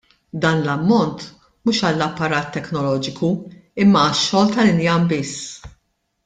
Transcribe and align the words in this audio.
Dan 0.43 0.61
l-ammont 0.67 1.19
mhux 1.65 1.81
għall-apparat 1.89 2.49
teknoloġiku 2.55 3.29
imma 3.85 4.05
għax-xogħol 4.07 4.51
tal-injam 4.57 5.07
biss! 5.13 5.71